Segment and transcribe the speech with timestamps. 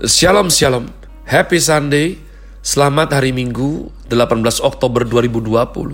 [0.00, 0.88] Shalom Shalom,
[1.28, 2.16] Happy Sunday,
[2.64, 5.92] selamat hari Minggu 18 Oktober 2020.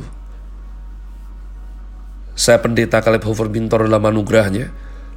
[2.38, 4.70] Saya pendeta Caleb Hofer Bintor dalam anugerahnya,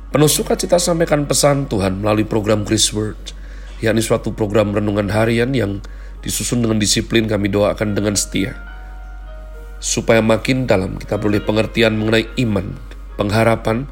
[0.09, 3.37] penuh sukacita sampaikan pesan Tuhan melalui program Grace Word,
[3.77, 5.85] yakni suatu program renungan harian yang
[6.25, 8.57] disusun dengan disiplin kami doakan dengan setia.
[9.77, 12.73] Supaya makin dalam kita boleh pengertian mengenai iman,
[13.21, 13.85] pengharapan,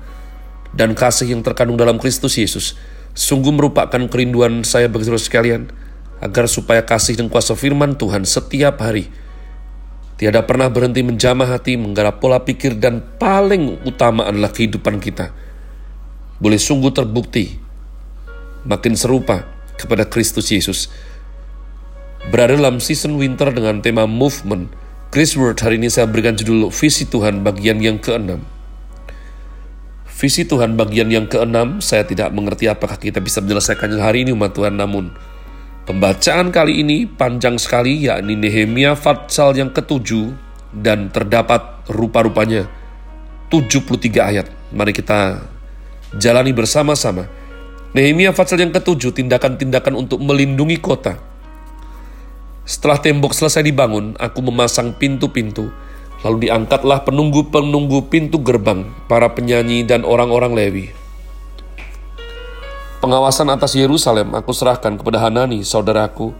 [0.73, 2.73] dan kasih yang terkandung dalam Kristus Yesus,
[3.18, 5.73] Sungguh merupakan kerinduan saya bagi saudara sekalian,
[6.21, 9.10] agar supaya kasih dan kuasa firman Tuhan setiap hari
[10.18, 15.29] tiada pernah berhenti menjamah hati, menggarap pola pikir, dan paling utama adalah kehidupan kita.
[16.41, 17.57] Boleh sungguh terbukti
[18.65, 19.46] makin serupa
[19.77, 20.89] kepada Kristus Yesus.
[22.33, 24.74] Berada dalam season winter dengan tema movement,
[25.13, 28.43] Chris Word hari ini saya berikan judul Visi Tuhan bagian yang keenam.
[30.17, 34.57] Visi Tuhan bagian yang keenam, saya tidak mengerti apakah kita bisa menyelesaikannya hari ini umat
[34.57, 35.13] Tuhan, namun
[35.85, 40.33] pembacaan kali ini panjang sekali, yakni Nehemia Fatsal yang ketujuh,
[40.73, 42.65] dan terdapat rupa-rupanya
[43.53, 44.49] 73 ayat.
[44.73, 45.45] Mari kita
[46.17, 47.29] jalani bersama-sama.
[47.93, 51.21] Nehemia Fatsal yang ketujuh, tindakan-tindakan untuk melindungi kota.
[52.65, 55.69] Setelah tembok selesai dibangun, aku memasang pintu-pintu,
[56.25, 60.89] Lalu diangkatlah penunggu-penunggu pintu gerbang, para penyanyi dan orang-orang Lewi.
[62.97, 66.33] Pengawasan atas Yerusalem aku serahkan kepada Hanani, saudaraku,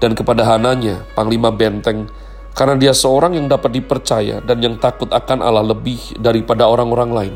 [0.00, 2.08] dan kepada Hananya, panglima benteng,
[2.56, 7.34] karena dia seorang yang dapat dipercaya dan yang takut akan Allah lebih daripada orang-orang lain.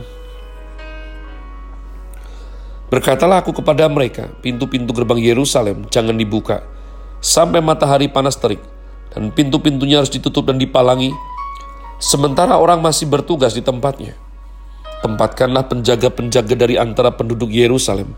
[2.89, 6.65] Berkatalah aku kepada mereka, pintu-pintu gerbang Yerusalem jangan dibuka,
[7.21, 8.65] sampai matahari panas terik,
[9.13, 11.13] dan pintu-pintunya harus ditutup dan dipalangi,
[12.05, 14.13] Sementara orang masih bertugas di tempatnya,
[15.01, 18.13] tempatkanlah penjaga-penjaga dari antara penduduk Yerusalem,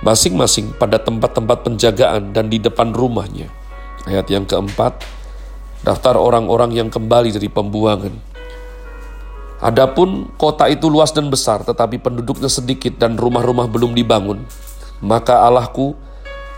[0.00, 3.52] masing-masing pada tempat-tempat penjagaan dan di depan rumahnya.
[4.08, 5.04] Ayat yang keempat,
[5.84, 8.16] daftar orang-orang yang kembali dari pembuangan.
[9.60, 14.48] Adapun kota itu luas dan besar, tetapi penduduknya sedikit dan rumah-rumah belum dibangun,
[15.04, 15.92] maka Allahku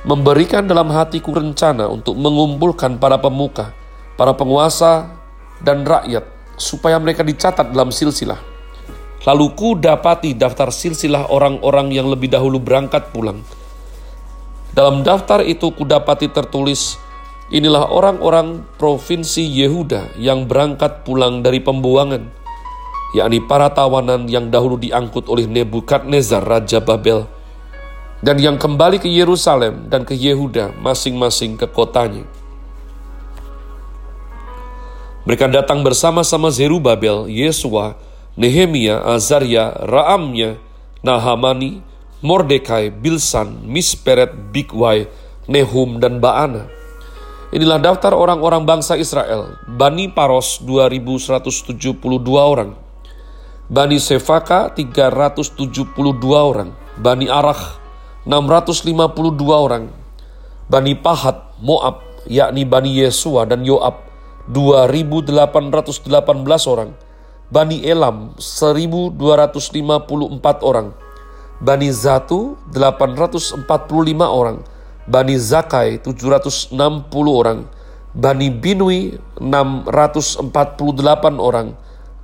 [0.07, 3.75] memberikan dalam hatiku rencana untuk mengumpulkan para pemuka,
[4.15, 5.24] para penguasa,
[5.65, 6.23] dan rakyat
[6.61, 8.39] supaya mereka dicatat dalam silsilah.
[9.25, 13.41] Lalu ku dapati daftar silsilah orang-orang yang lebih dahulu berangkat pulang.
[14.77, 17.01] Dalam daftar itu ku dapati tertulis,
[17.49, 22.29] inilah orang-orang provinsi Yehuda yang berangkat pulang dari pembuangan,
[23.17, 27.25] yakni para tawanan yang dahulu diangkut oleh Nebukadnezar Raja Babel,
[28.21, 32.29] dan yang kembali ke Yerusalem dan ke Yehuda masing-masing ke kotanya.
[35.25, 37.97] Mereka datang bersama-sama Zerubabel, Yesua,
[38.37, 40.61] Nehemia, Azaria, Raamnya,
[41.01, 41.81] Nahamani,
[42.21, 45.09] Mordekai, Bilsan, Misperet, Bigwai,
[45.49, 46.69] Nehum, dan Baana.
[47.57, 49.57] Inilah daftar orang-orang bangsa Israel.
[49.65, 51.97] Bani Paros 2172
[52.37, 52.77] orang.
[53.73, 55.89] Bani Sefaka 372
[56.37, 56.77] orang.
[57.01, 57.81] Bani Arah
[58.29, 58.93] 652
[59.57, 59.89] orang.
[60.69, 64.05] Bani Pahat, Moab, yakni Bani Yesua dan Yoab
[64.51, 66.93] 2.818 orang,
[67.49, 69.17] Bani Elam 1.254
[70.61, 70.93] orang,
[71.65, 73.65] Bani Zatu 845
[74.21, 74.61] orang,
[75.09, 76.77] Bani Zakai 760
[77.33, 77.65] orang,
[78.13, 81.73] Bani Binui 648 orang,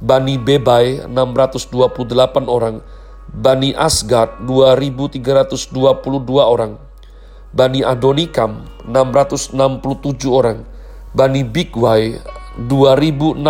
[0.01, 2.85] Bani Bebai 628 orang,
[3.33, 5.73] Bani Asgad 2322
[6.37, 6.77] orang,
[7.57, 10.69] Bani Adonikam 667 orang,
[11.11, 12.23] Bani Bigwai
[12.71, 13.43] 2067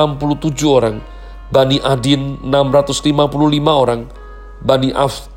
[0.65, 1.05] orang,
[1.53, 3.21] Bani Adin 655
[3.69, 4.09] orang,
[4.65, 5.29] Bani Af,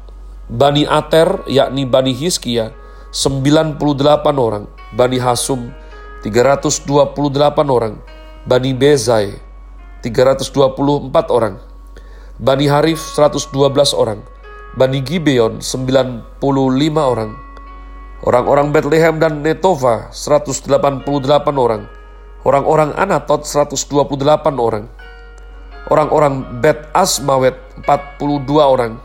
[0.47, 2.71] Bani Ater yakni Bani Hiskia
[3.11, 3.75] 98
[4.39, 5.75] orang, Bani Hasum
[6.23, 7.03] 328
[7.67, 7.99] orang,
[8.47, 9.35] Bani Bezai
[9.99, 11.59] 324 orang,
[12.39, 13.51] Bani Harif 112
[13.99, 14.23] orang,
[14.79, 16.39] Bani Gibeon 95
[17.03, 17.35] orang,
[18.23, 21.03] orang-orang Bethlehem dan Netova 188
[21.59, 21.83] orang,
[22.43, 24.03] Orang-orang Anatot 128
[24.59, 24.91] orang.
[25.87, 27.55] Orang-orang Bet Asmawet
[27.87, 28.99] 42 orang.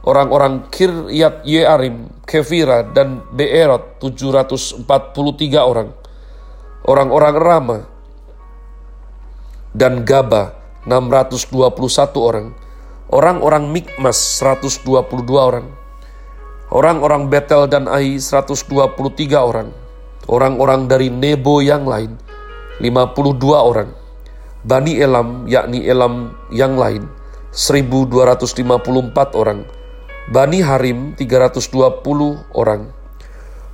[0.00, 4.88] Orang-orang Kiryat Yearim, Kefira, dan Beerot 743
[5.60, 5.92] orang.
[6.88, 7.78] Orang-orang Rama
[9.76, 10.56] dan Gaba
[10.88, 11.52] 621
[12.16, 12.56] orang.
[13.12, 14.88] Orang-orang Mikmas 122
[15.36, 15.68] orang.
[16.72, 18.72] Orang-orang Betel dan Ai 123
[19.36, 19.68] orang.
[20.24, 22.27] Orang-orang dari Nebo yang lain
[22.78, 23.90] 52 orang.
[24.66, 27.06] Bani Elam, yakni Elam yang lain,
[27.54, 29.62] 1254 orang.
[30.28, 32.92] Bani Harim, 320 orang.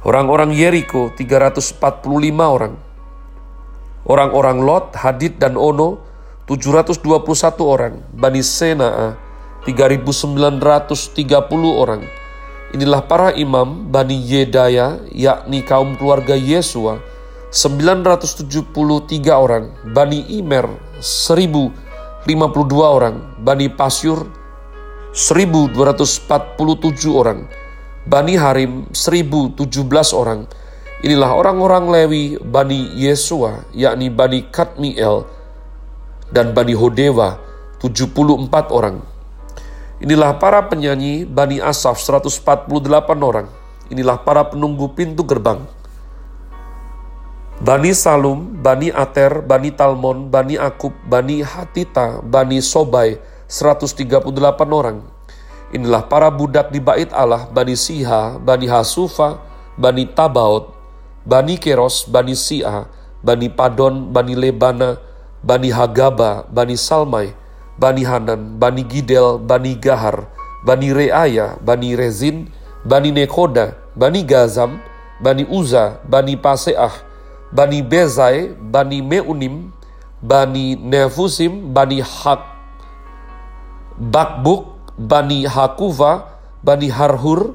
[0.04, 1.80] Orang-orang Yeriko 345
[2.44, 2.76] orang.
[4.04, 5.98] Orang-orang Lot, Hadid, dan Ono
[6.46, 8.04] 721 orang.
[8.12, 9.16] Bani Senaa
[9.64, 12.04] 3930 orang.
[12.76, 17.00] Inilah para imam Bani Yedaya, yakni kaum keluarga Yesua,
[17.54, 19.70] 973 orang.
[19.94, 20.66] Bani Imer,
[20.98, 22.26] 1052
[22.82, 23.38] orang.
[23.38, 24.26] Bani Pasyur,
[25.14, 27.46] 1247 orang.
[28.10, 29.70] Bani Harim 1017
[30.18, 30.50] orang.
[31.06, 35.22] Inilah orang-orang Lewi Bani Yesua, yakni Bani Kadmiel
[36.34, 37.38] dan Bani Hodewa
[37.78, 38.98] 74 orang.
[40.02, 42.66] Inilah para penyanyi Bani Asaf 148
[43.22, 43.46] orang.
[43.94, 45.83] Inilah para penunggu pintu gerbang.
[47.62, 53.14] Bani Salum, Bani Ater, Bani Talmon, Bani Akub, Bani Hatita, Bani Sobai
[53.46, 54.26] 138
[54.74, 55.06] orang.
[55.70, 59.38] Inilah para budak di bait Allah, Bani Siha, Bani Hasufa,
[59.78, 60.74] Bani Tabaot,
[61.22, 62.90] Bani Keros, Bani Sia,
[63.22, 64.98] Bani Padon, Bani Lebana,
[65.42, 67.30] Bani Hagaba, Bani Salmai,
[67.78, 70.26] Bani Hanan, Bani Gidel, Bani Gahar,
[70.66, 72.50] Bani Reaya, Bani Rezin,
[72.82, 74.82] Bani Nekoda, Bani Gazam,
[75.22, 77.13] Bani Uza, Bani Paseah,
[77.54, 79.70] Bani Bezai, Bani Meunim,
[80.18, 82.42] Bani Nefusim, Bani Hak,
[83.94, 86.34] Bakbuk, Bani Hakuva,
[86.66, 87.54] Bani Harhur,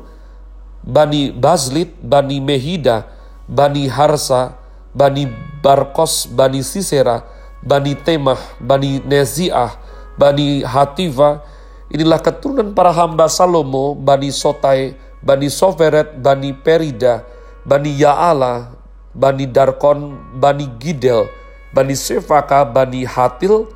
[0.88, 3.12] Bani Bazlit, Bani Mehida,
[3.52, 4.56] Bani Harsa,
[4.96, 5.28] Bani
[5.60, 7.28] Barkos, Bani Sisera,
[7.60, 9.76] Bani Temah, Bani Neziah,
[10.16, 11.44] Bani Hativa,
[11.92, 17.28] inilah keturunan para hamba Salomo, Bani Sotai, Bani Soferet, Bani Perida,
[17.68, 18.79] Bani Yaala,
[19.20, 21.28] Bani Darkon, Bani Gidel,
[21.76, 23.68] Bani Sefaka, Bani Hatil,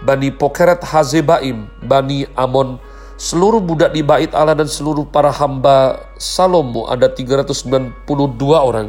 [0.00, 2.80] Bani Pokeret Hazebaim, Bani Amon,
[3.20, 8.08] seluruh budak di bait Allah dan seluruh para hamba Salomo ada 392
[8.56, 8.88] orang.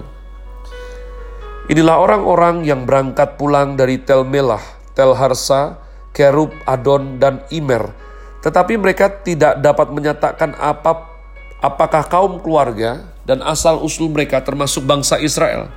[1.68, 4.64] Inilah orang-orang yang berangkat pulang dari Tel Melah,
[4.96, 5.76] Tel Harsa,
[6.16, 7.92] Kerub, Adon, dan Imer.
[8.40, 11.12] Tetapi mereka tidak dapat menyatakan apa
[11.60, 15.68] apakah kaum keluarga dan asal usul mereka termasuk bangsa Israel.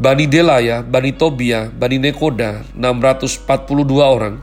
[0.00, 4.40] Bani Delaya, Bani Tobia, Bani Nekoda, 642 orang.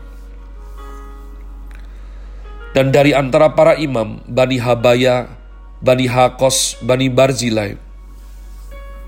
[2.77, 5.25] Dan dari antara para imam, Bani Habaya,
[5.81, 7.73] Bani Hakos, Bani Barzilai.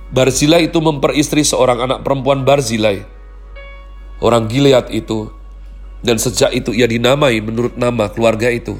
[0.10, 3.06] Barzilai itu memperistri seorang anak perempuan Barzilai,
[4.18, 5.30] orang Gilead itu,
[6.02, 8.74] dan sejak itu ia dinamai menurut nama keluarga itu.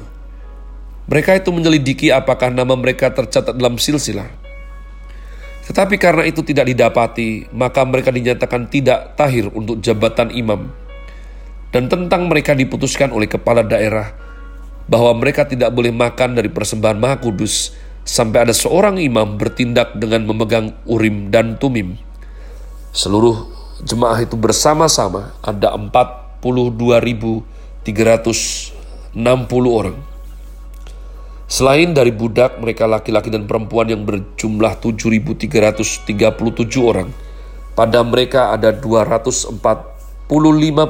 [1.06, 4.39] Mereka itu menyelidiki apakah nama mereka tercatat dalam silsilah.
[5.70, 10.66] Tetapi karena itu tidak didapati, maka mereka dinyatakan tidak tahir untuk jabatan imam.
[11.70, 14.10] Dan tentang mereka diputuskan oleh kepala daerah
[14.90, 17.70] bahwa mereka tidak boleh makan dari persembahan Maha Kudus
[18.02, 21.94] sampai ada seorang imam bertindak dengan memegang urim dan tumim.
[22.90, 23.46] Seluruh
[23.86, 27.46] jemaah itu bersama-sama ada 42.360
[29.70, 30.09] orang.
[31.50, 36.06] Selain dari budak, mereka laki-laki dan perempuan yang berjumlah 7.337
[36.78, 37.10] orang.
[37.74, 39.58] Pada mereka ada 245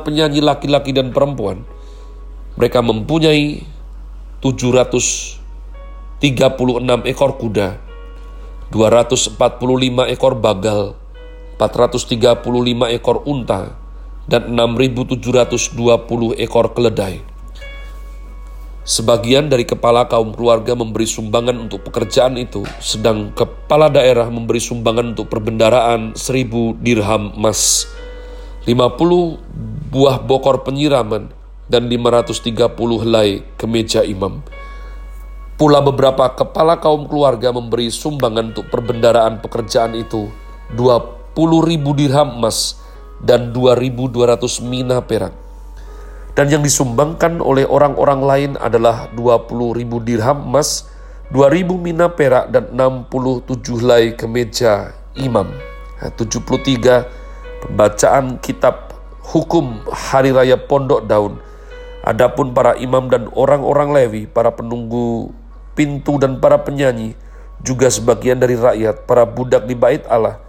[0.04, 1.64] penyanyi laki-laki dan perempuan.
[2.60, 3.64] Mereka mempunyai
[4.44, 6.20] 736
[7.08, 7.80] ekor kuda,
[8.68, 10.92] 245 ekor bagal,
[11.56, 13.80] 435 ekor unta,
[14.28, 17.29] dan 6.720 ekor keledai.
[18.80, 25.12] Sebagian dari kepala kaum keluarga memberi sumbangan untuk pekerjaan itu, sedang kepala daerah memberi sumbangan
[25.12, 27.84] untuk perbendaraan 1000 dirham emas,
[28.64, 29.36] 50
[29.92, 31.28] buah bokor penyiraman,
[31.68, 34.40] dan 530 helai kemeja imam.
[35.60, 40.32] Pula beberapa kepala kaum keluarga memberi sumbangan untuk perbendaraan pekerjaan itu
[40.72, 41.36] 20
[41.68, 42.80] ribu dirham emas
[43.20, 45.49] dan 2.200 mina perak.
[46.40, 50.88] Dan yang disumbangkan oleh orang-orang lain adalah 20 ribu dirham emas,
[51.36, 55.52] 2.000 mina perak dan 67 helai kemeja imam.
[56.00, 57.04] 73
[57.60, 61.36] pembacaan kitab hukum hari raya pondok daun
[62.00, 65.36] Adapun para imam dan orang-orang Lewi, para penunggu
[65.76, 67.12] pintu dan para penyanyi,
[67.60, 70.40] juga sebagian dari rakyat, para budak di bait Allah,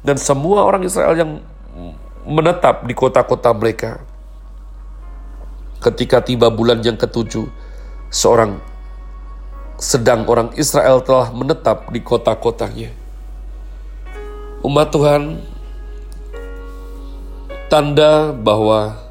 [0.00, 1.44] dan semua orang Israel yang
[2.24, 4.13] menetap di kota-kota mereka.
[5.84, 7.44] Ketika tiba bulan yang ketujuh,
[8.08, 8.56] seorang
[9.76, 12.88] sedang orang Israel telah menetap di kota-kotanya.
[14.64, 15.44] Umat Tuhan,
[17.68, 19.04] tanda bahwa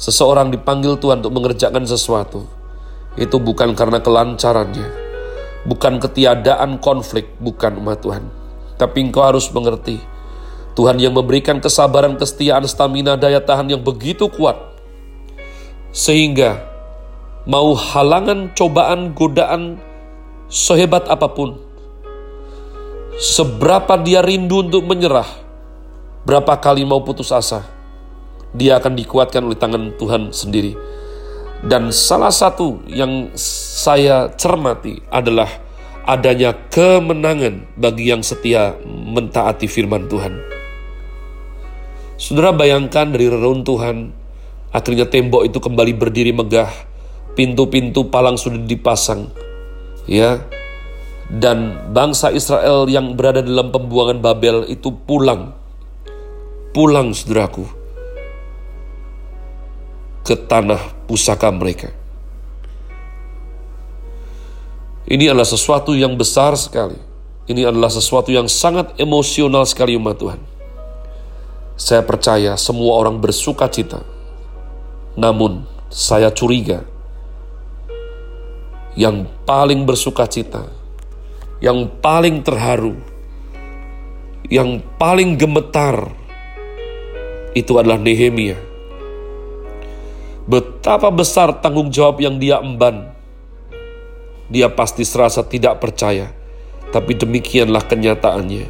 [0.00, 2.48] Seseorang dipanggil Tuhan untuk mengerjakan sesuatu.
[3.20, 4.88] Itu bukan karena kelancarannya,
[5.68, 8.24] bukan ketiadaan konflik, bukan umat Tuhan.
[8.80, 10.00] Tapi engkau harus mengerti,
[10.72, 14.69] Tuhan yang memberikan kesabaran, kesetiaan, stamina, daya tahan yang begitu kuat.
[15.90, 16.62] Sehingga
[17.50, 19.82] mau halangan, cobaan, godaan,
[20.46, 21.58] sehebat apa pun,
[23.18, 25.26] seberapa dia rindu untuk menyerah,
[26.22, 27.66] berapa kali mau putus asa,
[28.54, 30.74] dia akan dikuatkan oleh tangan Tuhan sendiri.
[31.60, 35.50] Dan salah satu yang saya cermati adalah
[36.08, 40.40] adanya kemenangan bagi yang setia mentaati firman Tuhan.
[42.16, 44.12] Saudara bayangkan dari reruntuhan,
[44.70, 46.70] akhirnya tembok itu kembali berdiri megah,
[47.34, 49.30] pintu-pintu palang sudah dipasang,
[50.06, 50.42] ya,
[51.30, 55.54] dan bangsa Israel yang berada dalam pembuangan Babel itu pulang,
[56.74, 57.66] pulang saudaraku,
[60.26, 61.90] ke tanah pusaka mereka.
[65.10, 66.94] Ini adalah sesuatu yang besar sekali.
[67.50, 70.38] Ini adalah sesuatu yang sangat emosional sekali umat Tuhan.
[71.74, 74.06] Saya percaya semua orang bersuka cita.
[75.20, 76.80] Namun saya curiga
[78.96, 80.64] yang paling bersuka cita,
[81.60, 82.96] yang paling terharu,
[84.48, 86.08] yang paling gemetar
[87.52, 88.70] itu adalah Nehemia
[90.50, 93.14] Betapa besar tanggung jawab yang dia emban.
[94.50, 96.34] Dia pasti serasa tidak percaya,
[96.90, 98.66] tapi demikianlah kenyataannya.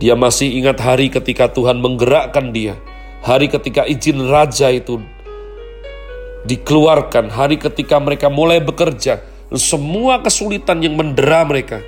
[0.00, 2.80] Dia masih ingat hari ketika Tuhan menggerakkan dia,
[3.20, 5.04] hari ketika izin raja itu
[6.46, 9.22] dikeluarkan, hari ketika mereka mulai bekerja,
[9.54, 11.78] semua kesulitan yang mendera mereka,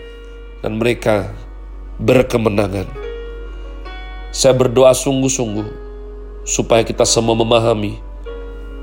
[0.62, 1.32] dan mereka
[1.98, 2.86] berkemenangan.
[4.34, 5.68] Saya berdoa sungguh-sungguh
[6.42, 8.02] supaya kita semua memahami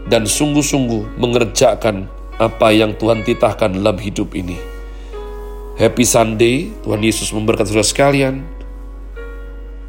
[0.08, 2.08] dan sungguh-sungguh mengerjakan
[2.42, 4.58] apa yang Tuhan titahkan dalam hidup ini.
[5.78, 8.36] Happy Sunday, Tuhan Yesus memberkati saudara sekalian.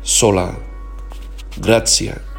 [0.03, 0.51] Sola,
[1.63, 2.32] Gracia.